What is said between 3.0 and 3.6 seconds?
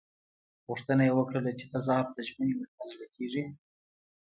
کړي.